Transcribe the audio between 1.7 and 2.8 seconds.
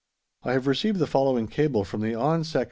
from the Hon. Sec.